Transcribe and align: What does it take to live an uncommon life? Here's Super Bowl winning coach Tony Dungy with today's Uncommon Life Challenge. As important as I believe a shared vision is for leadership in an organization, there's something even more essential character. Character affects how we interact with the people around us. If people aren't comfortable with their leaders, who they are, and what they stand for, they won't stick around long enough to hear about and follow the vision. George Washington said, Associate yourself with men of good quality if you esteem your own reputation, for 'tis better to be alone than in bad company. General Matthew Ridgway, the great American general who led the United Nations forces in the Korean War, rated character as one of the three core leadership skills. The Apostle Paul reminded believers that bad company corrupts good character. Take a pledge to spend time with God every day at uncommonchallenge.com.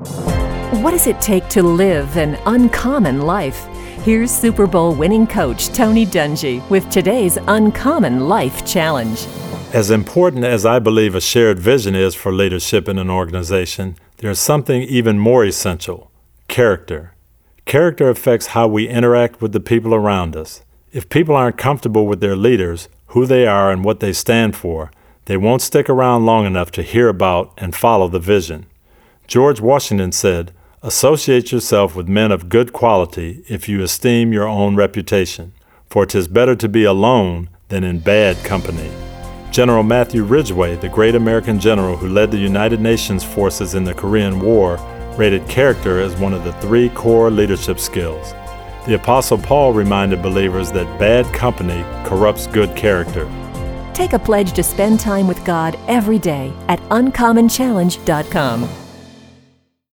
What 0.00 0.92
does 0.92 1.06
it 1.06 1.20
take 1.20 1.46
to 1.48 1.62
live 1.62 2.16
an 2.16 2.38
uncommon 2.46 3.20
life? 3.20 3.66
Here's 4.02 4.30
Super 4.30 4.66
Bowl 4.66 4.94
winning 4.94 5.26
coach 5.26 5.68
Tony 5.68 6.06
Dungy 6.06 6.66
with 6.70 6.88
today's 6.88 7.36
Uncommon 7.48 8.26
Life 8.26 8.64
Challenge. 8.64 9.26
As 9.74 9.90
important 9.90 10.44
as 10.44 10.64
I 10.64 10.78
believe 10.78 11.14
a 11.14 11.20
shared 11.20 11.58
vision 11.58 11.94
is 11.94 12.14
for 12.14 12.32
leadership 12.32 12.88
in 12.88 12.98
an 12.98 13.10
organization, 13.10 13.96
there's 14.16 14.38
something 14.38 14.80
even 14.82 15.18
more 15.18 15.44
essential 15.44 16.10
character. 16.48 17.14
Character 17.66 18.08
affects 18.08 18.48
how 18.48 18.66
we 18.66 18.88
interact 18.88 19.42
with 19.42 19.52
the 19.52 19.60
people 19.60 19.94
around 19.94 20.34
us. 20.34 20.62
If 20.92 21.10
people 21.10 21.36
aren't 21.36 21.58
comfortable 21.58 22.06
with 22.06 22.20
their 22.20 22.36
leaders, 22.36 22.88
who 23.08 23.26
they 23.26 23.46
are, 23.46 23.70
and 23.70 23.84
what 23.84 24.00
they 24.00 24.14
stand 24.14 24.56
for, 24.56 24.90
they 25.26 25.36
won't 25.36 25.60
stick 25.60 25.90
around 25.90 26.24
long 26.24 26.46
enough 26.46 26.70
to 26.72 26.82
hear 26.82 27.08
about 27.08 27.52
and 27.58 27.76
follow 27.76 28.08
the 28.08 28.18
vision. 28.18 28.64
George 29.30 29.60
Washington 29.60 30.10
said, 30.10 30.50
Associate 30.82 31.52
yourself 31.52 31.94
with 31.94 32.08
men 32.08 32.32
of 32.32 32.48
good 32.48 32.72
quality 32.72 33.44
if 33.48 33.68
you 33.68 33.80
esteem 33.80 34.32
your 34.32 34.48
own 34.48 34.74
reputation, 34.74 35.52
for 35.88 36.04
'tis 36.04 36.26
better 36.26 36.56
to 36.56 36.68
be 36.68 36.82
alone 36.82 37.48
than 37.68 37.84
in 37.84 38.00
bad 38.00 38.36
company. 38.42 38.90
General 39.52 39.84
Matthew 39.84 40.24
Ridgway, 40.24 40.74
the 40.74 40.88
great 40.88 41.14
American 41.14 41.60
general 41.60 41.96
who 41.96 42.08
led 42.08 42.32
the 42.32 42.38
United 42.38 42.80
Nations 42.80 43.22
forces 43.22 43.76
in 43.76 43.84
the 43.84 43.94
Korean 43.94 44.40
War, 44.40 44.80
rated 45.16 45.46
character 45.46 46.00
as 46.00 46.16
one 46.16 46.34
of 46.34 46.42
the 46.42 46.54
three 46.54 46.88
core 46.88 47.30
leadership 47.30 47.78
skills. 47.78 48.34
The 48.88 48.96
Apostle 48.96 49.38
Paul 49.38 49.72
reminded 49.72 50.22
believers 50.22 50.72
that 50.72 50.98
bad 50.98 51.24
company 51.32 51.84
corrupts 52.04 52.48
good 52.48 52.74
character. 52.74 53.28
Take 53.94 54.12
a 54.12 54.18
pledge 54.18 54.54
to 54.54 54.64
spend 54.64 54.98
time 54.98 55.28
with 55.28 55.44
God 55.44 55.78
every 55.86 56.18
day 56.18 56.52
at 56.66 56.80
uncommonchallenge.com. 56.88 58.79